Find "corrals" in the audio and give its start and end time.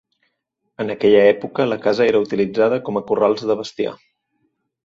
3.13-3.47